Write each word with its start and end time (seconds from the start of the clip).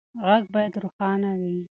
غږ 0.25 0.43
باید 0.53 0.73
روښانه 0.83 1.31
وي. 1.41 1.59